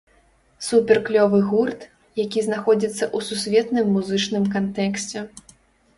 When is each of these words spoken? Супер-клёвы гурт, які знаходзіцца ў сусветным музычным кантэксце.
Супер-клёвы 0.67 1.39
гурт, 1.51 1.81
які 2.23 2.39
знаходзіцца 2.47 2.97
ў 3.15 3.17
сусветным 3.31 3.95
музычным 3.99 4.43
кантэксце. 4.57 5.19